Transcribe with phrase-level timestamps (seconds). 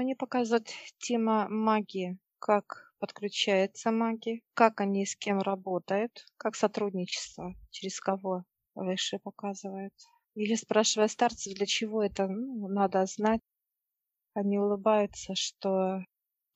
[0.00, 8.00] Они показывают тема магии, как подключается магия, как они с кем работают, как сотрудничество, через
[8.00, 8.44] кого
[8.74, 9.92] выше показывает.
[10.34, 13.42] Или спрашивая старцев, для чего это ну, надо знать,
[14.32, 16.02] они улыбаются, что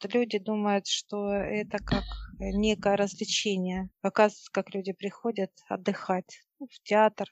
[0.02, 2.06] люди думают, что это как
[2.38, 3.90] некое развлечение.
[4.00, 7.28] Показывают, как люди приходят отдыхать ну, в театр,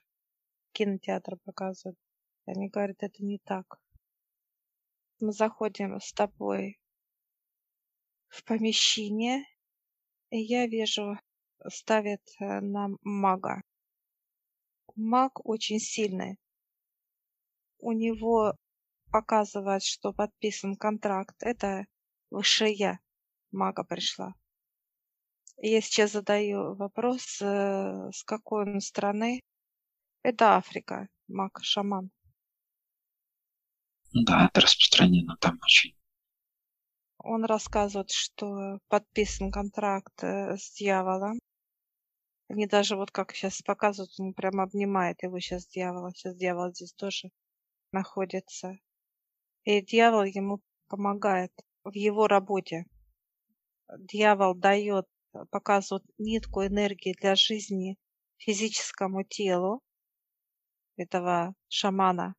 [0.73, 1.97] кинотеатр показывают.
[2.45, 3.82] Они говорят, это не так.
[5.23, 6.81] Мы заходим с тобой
[8.27, 9.45] в помещение,
[10.31, 11.17] и я вижу,
[11.69, 13.63] ставят э, нам мага.
[14.97, 16.41] Маг очень сильный.
[17.79, 18.57] У него
[19.13, 21.37] показывает, что подписан контракт.
[21.39, 21.87] Это
[22.31, 22.99] высшее я
[23.53, 24.35] мага пришла.
[25.59, 29.41] Я сейчас задаю вопрос, э, с какой он страны.
[30.25, 32.11] Это Африка, маг-шаман.
[34.15, 35.95] Да, это распространено там очень.
[37.19, 41.39] Он рассказывает, что подписан контракт э, с дьяволом.
[42.49, 46.13] Они даже вот как сейчас показывают, он прям обнимает его сейчас дьявола.
[46.13, 47.31] Сейчас дьявол здесь тоже
[47.93, 48.77] находится.
[49.65, 51.53] И дьявол ему помогает
[51.85, 52.85] в его работе.
[53.99, 55.07] Дьявол дает,
[55.51, 57.97] показывает нитку энергии для жизни
[58.37, 59.81] физическому телу
[60.97, 62.35] этого шамана.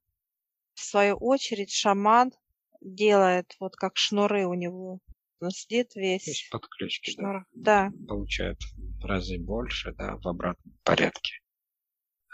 [0.74, 2.32] В свою очередь шаман
[2.82, 5.00] делает вот как шнуры у него.
[5.40, 6.28] Он сидит весь.
[6.28, 7.46] Есть подключки, шнур.
[7.54, 7.92] да.
[7.92, 8.08] да.
[8.08, 8.58] Получает
[9.02, 11.40] в разы больше, да, в обратном порядке.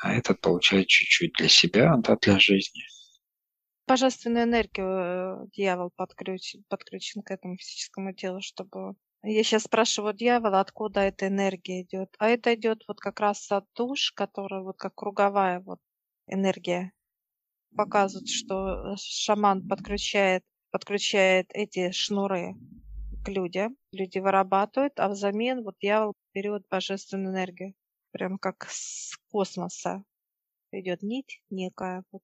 [0.02, 2.84] А этот получает чуть-чуть для себя, да, для жизни.
[3.88, 10.62] Божественную энергию э, дьявол подключен, подключен к этому физическому телу, чтобы я сейчас спрашиваю дьявола,
[10.62, 12.16] откуда эта энергия идет.
[12.20, 15.80] А это идет вот как раз от душ, которая вот как круговая вот
[16.28, 16.94] энергия
[17.76, 22.56] показывают, что шаман подключает, подключает эти шнуры
[23.24, 23.78] к людям.
[23.92, 27.74] Люди вырабатывают, а взамен вот дьявол берет божественную энергию.
[28.12, 30.04] Прям как с космоса
[30.72, 32.04] идет нить некая.
[32.12, 32.22] Вот.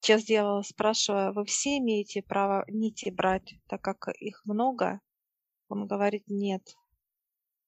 [0.00, 5.00] Сейчас дьявол спрашиваю, вы все имеете право нити брать, так как их много?
[5.68, 6.62] Он говорит, нет.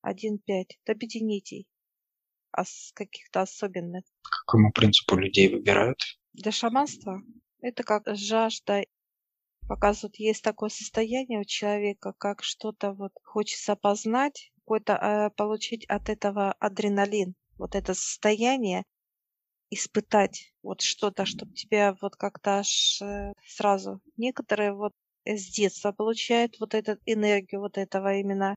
[0.03, 0.79] Один пять.
[0.85, 1.67] До пяти нитей.
[2.57, 4.05] А с каких-то особенных.
[4.23, 5.99] Какому принципу людей выбирают?
[6.33, 7.23] Для шаманства
[7.61, 8.85] это как жажда.
[9.69, 16.09] Показывают, есть такое состояние у человека, как что-то вот хочется познать, какой-то э, получить от
[16.09, 17.35] этого адреналин.
[17.59, 18.85] Вот это состояние
[19.71, 24.01] испытать вот что-то, чтобы тебя вот как-то аж э, сразу.
[24.17, 24.93] Некоторые вот
[25.25, 28.55] с детства получают вот эту энергию вот этого именно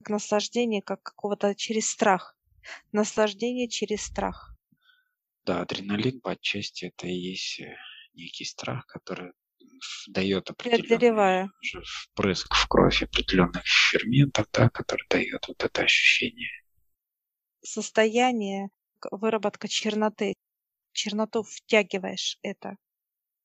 [0.00, 2.34] как наслаждение, как какого-то через страх.
[2.92, 4.54] Наслаждение через страх.
[5.44, 7.76] Да, адреналин по отчасти это и есть э,
[8.14, 9.32] некий страх, который
[10.08, 11.48] дает определенный
[11.84, 16.50] впрыск в кровь определенных ферментов, да, который дает вот это ощущение.
[17.62, 18.68] Состояние,
[19.10, 20.34] выработка черноты.
[20.92, 22.76] Черноту втягиваешь это.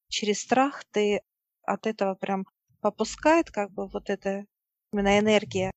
[0.10, 1.22] Через страх ты
[1.64, 2.46] от этого прям
[2.82, 4.46] попускает как бы вот эта
[4.92, 5.72] именно энергия.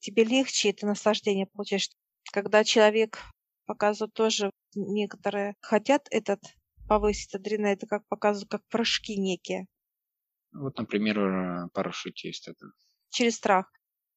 [0.00, 1.88] Тебе легче это наслаждение получаешь.
[2.32, 3.18] Когда человек
[3.66, 6.40] показывают тоже некоторые хотят этот
[6.88, 9.66] повысить адреналин, это как показывают, как порошки некие.
[10.52, 12.66] Вот, например, э, парашютист это.
[13.10, 13.70] Через страх.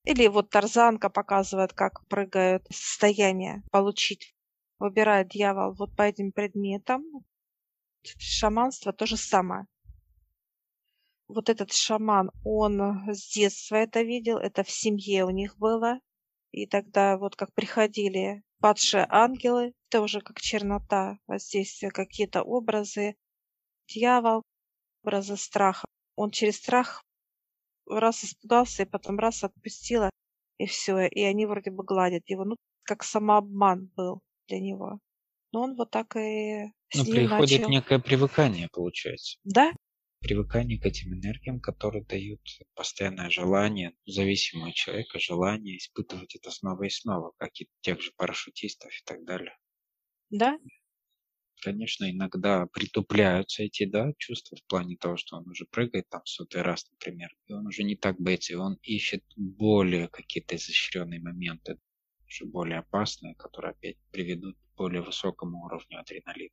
[0.04, 4.36] Или вот Тарзанка показывает, как прыгают состояние получить.
[4.80, 7.04] Выбирает дьявол вот по этим предметам.
[8.18, 9.68] Шаманство то же самое.
[11.28, 16.00] Вот этот шаман, он с детства это видел, это в семье у них было.
[16.52, 23.16] И тогда вот как приходили падшие ангелы, это уже как чернота, воздействие, какие-то образы,
[23.88, 24.44] дьявол,
[25.04, 25.86] образы страха.
[26.16, 27.04] Он через страх
[27.88, 30.10] раз испугался, и потом раз отпустила,
[30.58, 32.46] и все, и они вроде бы гладят его.
[32.46, 35.00] Ну, как самообман был для него.
[35.54, 37.68] Но он вот так и Ну, приходит начал.
[37.68, 39.40] некое привыкание, получается.
[39.44, 39.72] Да,
[40.22, 42.42] привыкание к этим энергиям, которые дают
[42.76, 48.92] постоянное желание, зависимого человека, желание испытывать это снова и снова, как и тех же парашютистов
[48.92, 49.58] и так далее.
[50.30, 50.58] Да?
[51.62, 56.62] Конечно, иногда притупляются эти да, чувства в плане того, что он уже прыгает там сотый
[56.62, 61.78] раз, например, и он уже не так боится, и он ищет более какие-то изощренные моменты,
[62.28, 66.52] уже более опасные, которые опять приведут к более высокому уровню адреналина.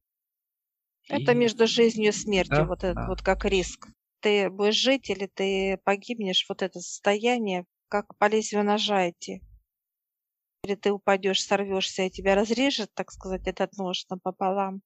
[1.09, 3.09] Это между жизнью и смертью, да, вот этот да.
[3.09, 3.89] вот как риск.
[4.21, 9.43] Ты будешь жить или ты погибнешь, вот это состояние, как по лезвию ножа идти.
[10.65, 14.83] Или ты упадешь, сорвешься, и тебя разрежет, так сказать, этот нож напополам.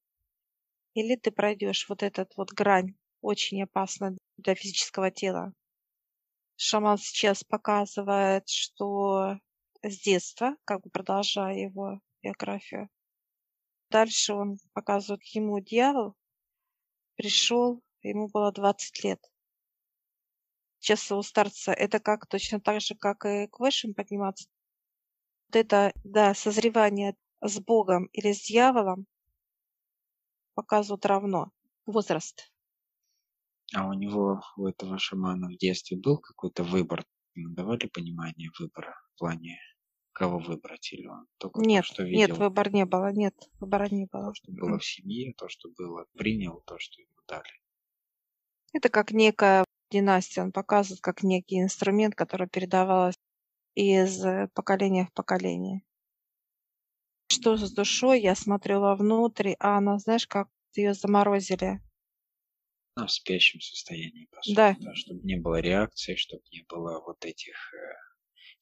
[0.95, 5.53] Или ты пройдешь вот этот вот грань очень опасно для физического тела.
[6.57, 9.39] Шаман сейчас показывает, что
[9.83, 12.89] с детства, как бы продолжая его биографию,
[13.93, 16.17] дальше он показывает ему дьявол
[17.17, 19.21] пришел, ему было 20 лет.
[20.79, 24.49] Сейчас у старца это как точно так же, как и к высшим подниматься.
[25.49, 29.07] Вот это, да, созревание с Богом или с дьяволом
[30.55, 31.53] показывают равно
[31.87, 32.53] возраст.
[33.75, 37.05] А у него, у этого шамана в детстве был какой-то выбор?
[37.35, 39.59] Ему давали понимание выбора в плане,
[40.13, 40.93] кого выбрать?
[40.93, 44.29] Или он только Нет, то, что нет, видел, выбора не было, нет, выбора не было.
[44.29, 47.61] то, что было в семье, то, что было, принял, то, что ему дали?
[48.73, 53.19] Это как некая династия, он показывает как некий инструмент, который передавался
[53.75, 55.83] из э, поколения в поколение.
[57.29, 58.21] Что с душой?
[58.21, 61.81] Я смотрю вовнутрь, а она, знаешь, как ее заморозили.
[62.97, 67.01] Ну, в спящем состоянии, по сути, Да, да, чтобы не было реакции, чтобы не было
[67.01, 67.79] вот этих э,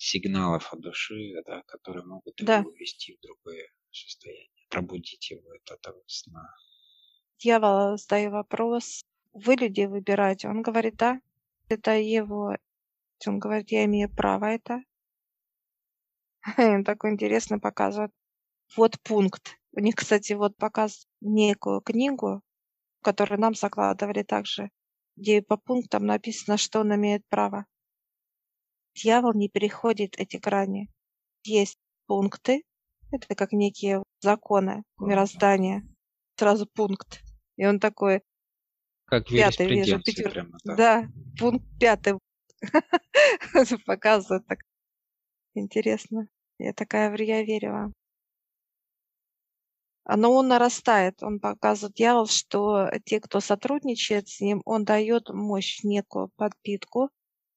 [0.00, 2.62] сигналов от души, да, которые могут его да.
[2.62, 6.54] увести в другое состояние, пробудить его от этого сна.
[7.38, 10.48] Дьявол задаю вопрос, вы люди выбираете?
[10.48, 11.20] Он говорит, да,
[11.68, 12.56] это его.
[13.26, 14.82] Он говорит, я имею право это.
[16.84, 18.12] Такой интересно показывает.
[18.76, 19.58] Вот пункт.
[19.72, 22.42] У них, кстати, вот показывают некую книгу,
[23.02, 24.70] которую нам закладывали также,
[25.16, 27.66] где по пунктам написано, что он имеет право.
[29.02, 30.90] Дьявол не переходит эти грани.
[31.44, 32.64] Есть пункты,
[33.10, 35.82] это как некие законы мироздания.
[36.36, 37.22] Сразу пункт.
[37.56, 38.22] И он такой,
[39.06, 40.32] Как пятый вижу, пятер...
[40.32, 40.76] прямо, да.
[40.76, 41.08] Да,
[41.38, 42.18] пункт пятый
[43.86, 44.58] показывает так
[45.54, 46.28] интересно.
[46.58, 47.92] Я такая, в- я верила.
[50.04, 55.82] Но он нарастает, он показывает дьявол, что те, кто сотрудничает с ним, он дает мощь,
[55.84, 57.10] некую подпитку.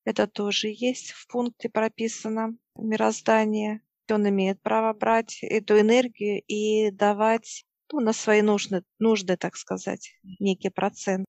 [0.05, 3.81] Это тоже есть в пункте прописано мироздание.
[4.11, 10.11] Он имеет право брать эту энергию и давать ну, на свои нужды, нужды, так сказать,
[10.39, 11.25] некий процент.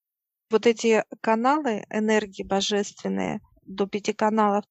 [0.51, 4.65] Вот эти каналы энергии божественные, до пяти каналов,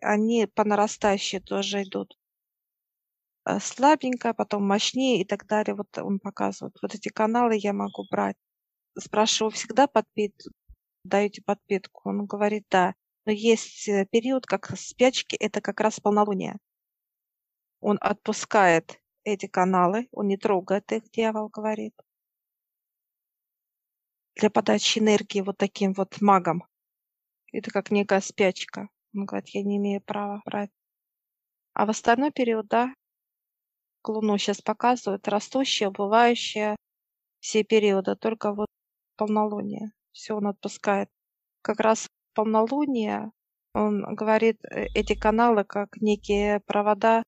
[0.00, 2.16] они по нарастающей тоже идут.
[3.44, 5.74] Э, Слабенько, потом мощнее и так далее.
[5.74, 6.76] Вот он показывает.
[6.82, 8.36] Вот эти каналы я могу брать.
[8.98, 10.34] Спрашиваю, всегда подпит,
[11.04, 12.10] даете подпитку?
[12.10, 12.94] Он говорит, да.
[13.28, 16.56] Но есть э, период, как спячки, это как раз полнолуние.
[17.80, 21.92] Он отпускает эти каналы, он не трогает их, дьявол говорит,
[24.34, 26.64] для подачи энергии вот таким вот магом.
[27.52, 28.88] Это как некая спячка.
[29.14, 30.70] Он говорит, я не имею права брать.
[31.74, 32.94] А в остальной период, да,
[34.06, 36.76] Луну сейчас показывают, растущее, убывающее,
[37.40, 38.68] все периоды, только вот
[39.16, 39.92] полнолуние.
[40.12, 41.10] Все он отпускает.
[41.60, 43.32] Как раз полнолуние,
[43.74, 47.24] он говорит, э, эти каналы, как некие провода,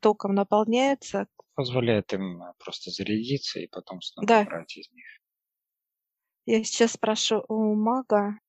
[0.00, 1.28] током наполняются.
[1.54, 5.06] Позволяет им э, просто зарядиться и потом снова Да, брать из них.
[6.46, 8.40] я сейчас спрошу у мага,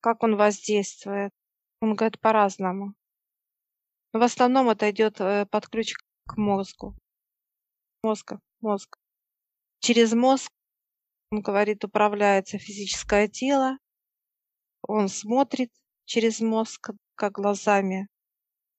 [0.00, 1.32] как он воздействует.
[1.82, 2.94] Он говорит по-разному.
[4.14, 5.92] Но в основном это идет э, под ключ
[6.26, 6.96] к мозгу.
[8.02, 8.96] Мозга, мозг.
[9.80, 10.50] Через мозг,
[11.30, 13.76] он говорит, управляется физическое тело.
[14.82, 15.70] Он смотрит
[16.04, 18.08] через мозг, как глазами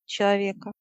[0.06, 0.72] человека.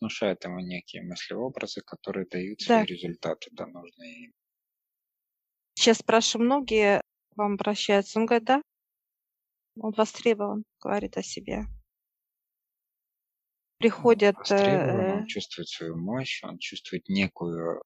[0.00, 2.84] Внушает ему некие мыслеобразы, которые дают свои Да.
[2.84, 4.32] результаты, да, нужные им.
[5.74, 7.00] Сейчас спрашиваю, многие
[7.34, 8.18] вам обращаются.
[8.18, 8.62] Он говорит, да,
[9.78, 11.58] он востребован, говорит о себе.
[11.58, 11.66] Он
[13.78, 17.82] Приходят, востребован, он э, чувствует свою мощь, он чувствует некую,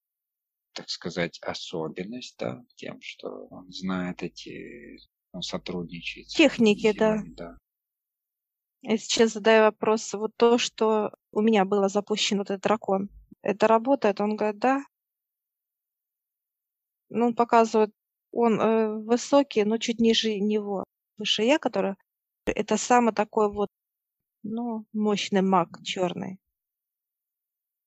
[0.73, 4.99] так сказать, особенность, да, тем, что он знает эти,
[5.33, 7.23] он сотрудничает с этими техники, да.
[7.37, 7.59] да.
[8.83, 13.11] Я сейчас задаю вопрос, вот то, что у меня было запущен вот этот дракон,
[13.43, 14.21] это работает?
[14.21, 14.83] Он говорит, да.
[17.11, 17.93] Ну, он показывает,
[18.31, 20.85] он э, высокий, но чуть ниже него.
[21.19, 21.97] Выше я, который,
[22.47, 23.69] это самый такой вот,
[24.43, 26.39] ну, мощный маг черный.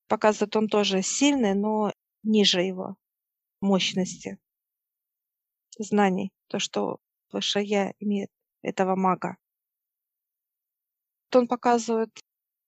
[0.08, 1.92] Показывает, он тоже сильный, но
[2.24, 2.96] ниже его
[3.62, 4.38] мощности,
[5.80, 6.32] знаний.
[6.48, 7.00] То, что
[7.34, 8.30] выше я имеет
[8.62, 9.38] этого мага.
[11.36, 12.12] Он показывает,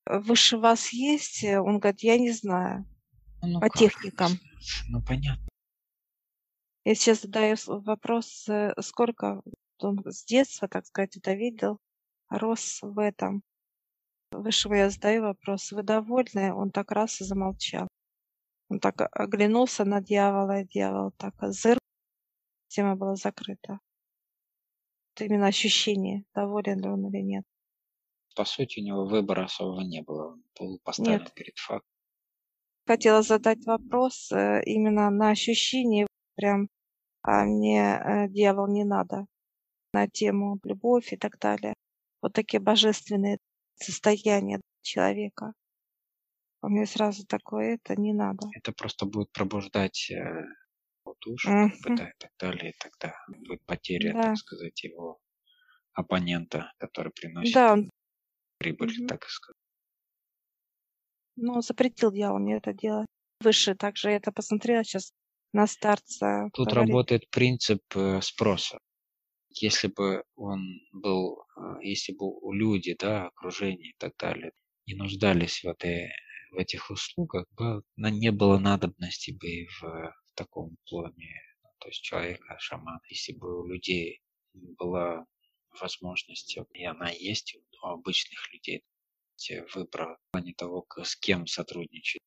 [0.07, 1.43] «Э, выше вас есть?
[1.43, 2.85] Э, Он говорит, я не знаю.
[3.41, 4.31] Ну По как, техникам.
[4.89, 5.47] ну понятно.
[6.83, 9.41] Я сейчас задаю вопрос, э, сколько
[9.79, 11.79] он с детства, так сказать, это видел,
[12.29, 13.43] рос в этом.
[14.31, 16.53] Высшего я задаю вопрос, вы довольны?
[16.53, 17.87] Он так раз и замолчал.
[18.69, 21.79] Он так оглянулся на дьявола, и дьявол так зырк
[22.67, 23.79] тема была закрыта.
[25.19, 27.45] Именно ощущение, доволен ли он или нет.
[28.35, 30.33] По сути, у него выбора особого не было.
[30.33, 31.33] Он был поставлен Нет.
[31.33, 31.89] перед фактом.
[32.85, 36.05] Хотела задать вопрос э, именно на ощущение,
[36.35, 36.69] прям,
[37.21, 39.25] а мне э, дьявол не надо,
[39.93, 41.73] на тему любовь и так далее.
[42.21, 43.39] Вот такие божественные
[43.75, 45.53] состояния человека.
[46.61, 48.47] У меня сразу такое, это не надо.
[48.53, 50.45] Это просто будет пробуждать э,
[51.05, 51.95] его душу, как бы, Мгм.
[51.95, 55.19] да, и так далее, и тогда будет потеря, Да, так сказать, его
[55.93, 57.89] оппонента, который приносит да, он
[58.57, 59.07] прибыль, мгм.
[59.07, 59.57] так сказать.
[61.37, 63.07] ну, запретил дьявол мне это делать.
[63.41, 65.11] Выше также я это посмотрела сейчас
[65.53, 66.73] на старца Тут говорит.
[66.73, 68.79] работает принцип э, спроса.
[69.49, 70.61] Если бы он
[70.93, 74.51] был, э, если бы у люди, да, окружение и так далее,
[74.87, 76.09] не нуждались в, этой,
[76.51, 82.01] в этих услугах, бы не было надобности бы в, в таком плане, ну, то есть
[82.01, 82.99] человека, шамана.
[83.07, 84.21] Если бы у людей
[84.53, 85.25] была
[85.79, 88.83] возможность, и она есть у обычных людей,
[89.73, 92.21] выбора в плане того, с кем сотрудничать.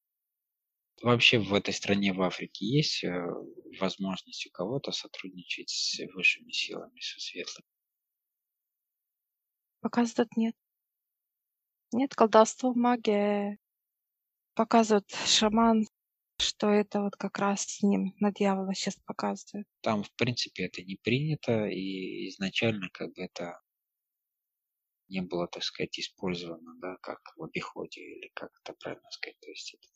[1.03, 3.27] Вообще в этой стране, в Африке, есть э,
[3.79, 7.67] возможность у кого-то сотрудничать с высшими силами, со светлыми?
[9.81, 10.55] Показывает нет.
[11.93, 13.59] Нет, колдовство, магия.
[14.55, 15.87] Показывает шаман,
[16.41, 19.67] что это вот как раз с ним на дьявола сейчас показывает.
[19.83, 23.61] Там, в принципе, это не принято, и изначально как бы это
[25.09, 29.39] не было, так сказать, использовано, да, как в обиходе, или как это правильно сказать.
[29.41, 29.89] То есть это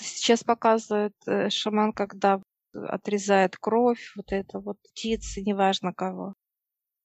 [0.00, 2.42] Сейчас показывает э, шаман, когда
[2.72, 6.34] отрезает кровь, вот это вот птицы, неважно кого.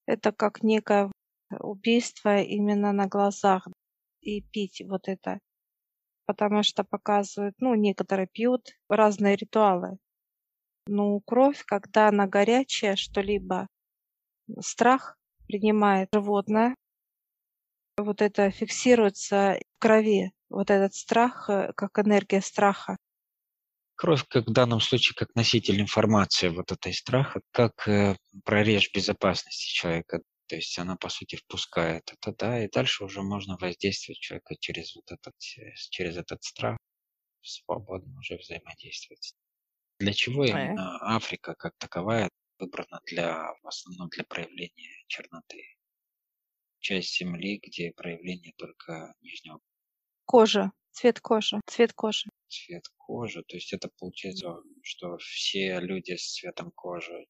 [0.05, 1.11] Это как некое
[1.59, 3.67] убийство именно на глазах
[4.21, 5.39] и пить вот это.
[6.27, 9.97] Потому что показывают, ну, некоторые пьют разные ритуалы.
[10.85, 13.67] Ну, кровь, когда она горячая, что-либо,
[14.59, 15.17] страх
[15.47, 16.75] принимает животное,
[17.97, 22.97] вот это фиксируется в крови, вот этот страх, э, как энергия страха.
[23.95, 29.73] Кровь, как в данном случае, как носитель информации вот этой страха, как э, прорежь безопасности
[29.73, 30.21] человека.
[30.47, 34.95] То есть она, по сути, впускает это, да, и дальше уже можно воздействовать человека через
[34.95, 36.77] вот этот, э, через этот страх,
[37.41, 39.33] свободно уже взаимодействовать.
[39.99, 45.63] Для чего Э, именно Африка как таковая выбрана для, в основном для проявления черноты?
[46.79, 49.59] Часть Земли, где проявление только нижнего
[50.25, 52.29] Кожа, цвет кожи, цвет кожи.
[52.47, 53.43] цвет кожи.
[53.43, 57.27] То есть это получается, что все люди с цветом кожи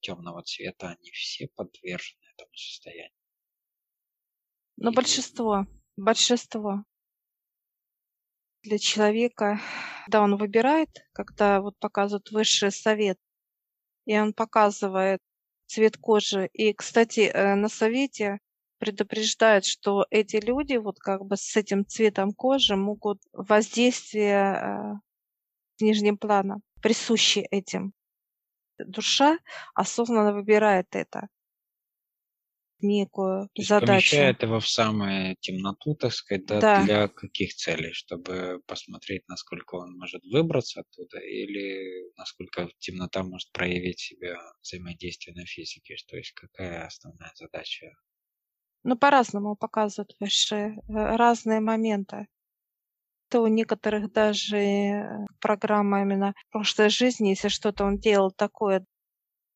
[0.00, 3.12] темного цвета, они все подвержены этому состоянию.
[4.76, 5.66] Но Или большинство,
[5.96, 6.84] большинство
[8.62, 9.60] для человека,
[10.04, 13.18] когда он выбирает, когда вот показывают высший совет,
[14.06, 15.20] и он показывает
[15.66, 16.48] цвет кожи.
[16.52, 18.38] И, кстати, э, на совете
[18.78, 24.94] предупреждают, что эти люди вот как бы с этим цветом кожи могут воздействие э,
[25.76, 27.92] с нижним планом, присущи этим.
[28.78, 29.38] Душа
[29.74, 31.28] осознанно выбирает это,
[32.82, 33.78] некую То задачу.
[33.78, 37.92] помещает его в самую темноту, так сказать, да, Да, для каких целей?
[37.92, 45.46] Чтобы посмотреть, насколько он может выбраться оттуда, или насколько темнота может проявить себя взаимодействие на
[45.46, 45.94] физике?
[46.08, 47.86] То есть какая основная задача?
[48.84, 52.26] ну по-разному показывают высшие, э, разные моменты.
[53.28, 58.84] То у некоторых даже э, программа именно прошлой жизни, если что-то он делал такое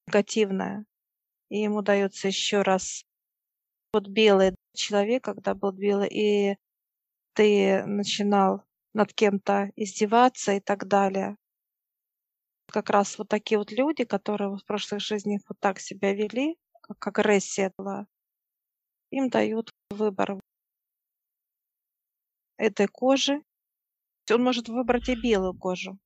[0.09, 0.87] негативное,
[1.51, 3.05] и ему дается еще раз
[3.95, 6.57] вот белый человек, когда был белый, и
[7.35, 11.37] ты начинал над кем-то издеваться и так далее.
[12.67, 17.07] Как раз вот такие вот люди, которые в прошлых жизнях вот так себя вели, как
[17.07, 18.07] агрессия была,
[19.11, 20.41] им дают выбор
[22.57, 23.43] этой кожи.
[24.29, 25.99] Он может выбрать и белую кожу.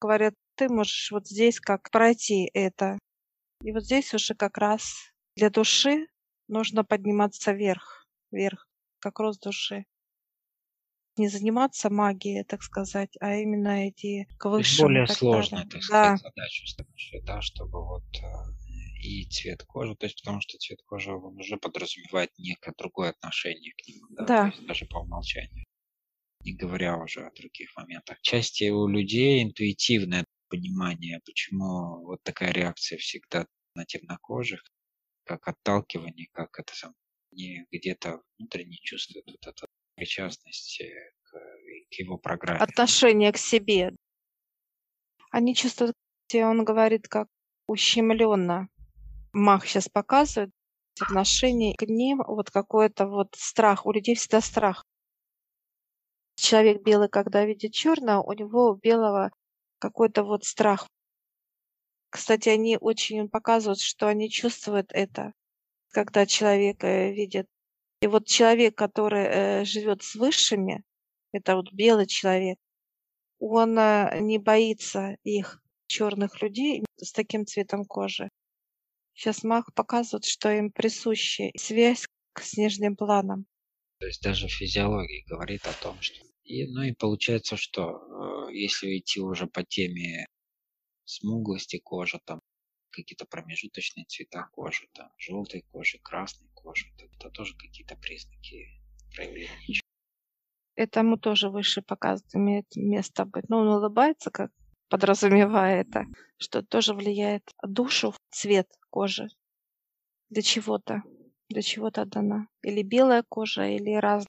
[0.00, 2.98] Говорят, ты можешь вот здесь как пройти это.
[3.62, 6.08] И вот здесь уже как раз для души
[6.48, 8.68] нужно подниматься вверх, вверх,
[9.00, 9.86] как рост души.
[11.16, 15.66] Не заниматься магией, так сказать, а именно идти к То высшему более так сложная, далее.
[15.66, 18.26] так Да, сказать, задача ставишь, да, чтобы вот э,
[19.02, 23.72] и цвет кожи, то есть потому что цвет кожи он уже подразумевает некое другое отношение
[23.72, 24.44] к нему, да, то да.
[24.46, 25.64] есть даже по умолчанию,
[26.40, 28.20] не говоря уже о других моментах.
[28.22, 33.46] Части у людей интуитивное понимание, почему вот такая реакция всегда
[33.76, 34.62] на темнокожих,
[35.24, 36.94] как отталкивание, как это сам,
[37.32, 42.60] не где-то внутренне чувствует вот эту причастность э, к, к его программе.
[42.60, 43.94] Отношение к себе.
[45.30, 45.96] Они чувствуют,
[46.28, 47.28] где он говорит, как
[47.66, 48.68] ущемленно.
[49.32, 50.50] Мах сейчас показывает
[51.00, 53.86] отношение к ним, вот какой-то вот страх.
[53.86, 54.84] У людей всегда страх.
[56.36, 59.30] Человек белый, когда видит черного, у него у белого
[59.78, 60.88] какой-то вот страх.
[62.14, 65.32] Кстати, они очень показывают, что они чувствуют это,
[65.88, 67.48] когда человек э, видит.
[68.00, 70.84] И вот человек, который э, живет с высшими,
[71.32, 72.56] это вот белый человек,
[73.40, 78.28] он э, не боится их, черных людей с таким цветом кожи.
[79.14, 82.06] Сейчас Мах показывает, что им присуща связь
[82.40, 83.46] с нижним планом.
[83.98, 86.24] То есть даже физиология говорит о том, что...
[86.44, 90.28] И, ну и получается, что если идти уже по теме
[91.04, 92.40] смуглости кожи, там
[92.90, 98.68] какие-то промежуточные цвета кожи, там желтой кожи, красной кожи, то это тоже какие-то признаки
[99.14, 99.80] проявления.
[100.76, 103.48] Этому тоже выше показывает, имеет место быть.
[103.48, 104.50] Но он улыбается, как
[104.88, 106.04] подразумевая это,
[106.38, 109.28] что тоже влияет душу, цвет кожи
[110.30, 111.02] для чего-то,
[111.48, 112.48] для чего-то дана.
[112.62, 114.28] Или белая кожа, или разные.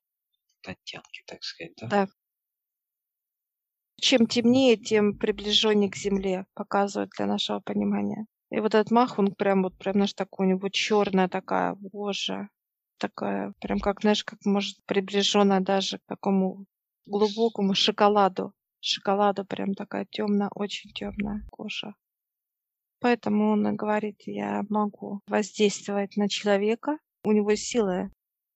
[0.66, 1.88] Оттенки, так сказать, да?
[1.88, 2.08] Да.
[4.00, 8.26] Чем темнее, тем приближеннее к земле, показывает для нашего понимания.
[8.52, 12.50] И вот этот мах, он прям вот, прям, знаешь, такой у него черная такая, боже,
[12.98, 16.66] такая, прям как, знаешь, как может приближенная даже к такому
[17.06, 18.54] глубокому шоколаду
[18.86, 21.96] шоколада прям такая темная, очень темная кожа.
[23.00, 26.98] Поэтому он говорит, я могу воздействовать на человека.
[27.24, 28.12] У него силы.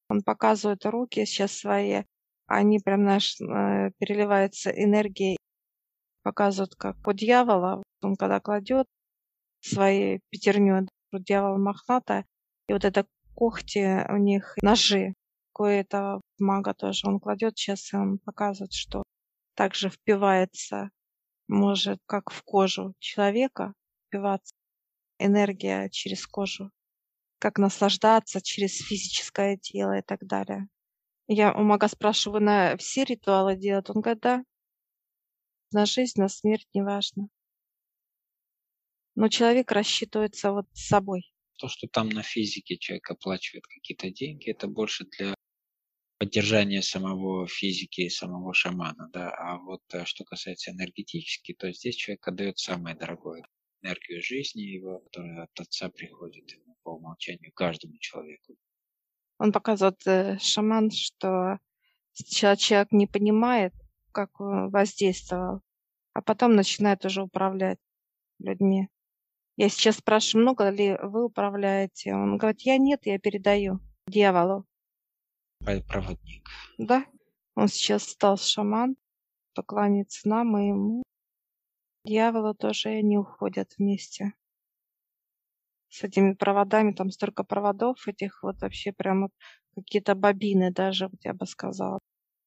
[0.10, 2.04] Он показывает руки сейчас свои.
[2.50, 5.38] Они прям, наш э, переливаются энергией.
[6.24, 7.84] Показывают, как у дьявола.
[8.02, 8.88] Он когда кладет
[9.62, 12.26] свои пятерню, дьявол мохнатая,
[12.68, 15.14] и вот это когти у них, ножи,
[15.54, 17.08] кое-то мага тоже.
[17.08, 19.04] Он кладет сейчас, и он показывает, что
[19.54, 20.90] также впивается,
[21.48, 23.74] может, как в кожу человека,
[24.08, 24.56] впиваться
[25.20, 26.72] энергия через кожу,
[27.38, 30.68] как наслаждаться через физическое тело и так далее.
[31.32, 33.92] Я у мага спрашиваю, на все ритуалы делают?
[33.92, 34.44] Он говорит, да.
[35.72, 37.30] На жизнь, на смерть, неважно.
[39.14, 41.32] Но человек рассчитывается вот с собой.
[41.60, 45.36] То, что там на физике человек оплачивает какие-то деньги, это больше для
[46.18, 52.28] поддержание самого физики, самого шамана, да, а вот э, что касается энергетически, то здесь человек
[52.28, 53.46] отдает самое дорогое,
[53.84, 58.58] энергию жизни его, которая от отца приходит по умолчанию каждому человеку.
[59.40, 61.60] Он показывает, э, шаман, что
[62.14, 63.74] человек не понимает,
[64.12, 65.62] как воздействовал,
[66.14, 67.80] а потом начинает уже управлять
[68.40, 68.90] людьми.
[69.56, 72.14] Я сейчас спрашиваю, много ли вы управляете?
[72.14, 74.66] Он говорит, я нет, я передаю дьяволу
[75.88, 76.48] проводник.
[76.78, 77.06] Да,
[77.56, 78.96] он сейчас стал шаман,
[79.54, 81.04] поклонится нам и ему.
[82.06, 84.34] Дьяволы тоже они уходят вместе
[85.90, 89.32] с этими проводами, там столько проводов этих, вот вообще прям вот
[89.76, 92.00] какие-то бобины даже, вот я бы сказала.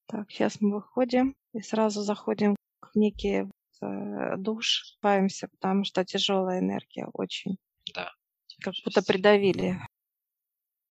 [0.06, 3.48] Так, сейчас мы выходим и сразу заходим в некий
[3.80, 7.56] э, душ, спаемся, потому что тяжелая энергия очень.
[7.94, 8.10] Да.
[8.60, 9.78] Как будто придавили.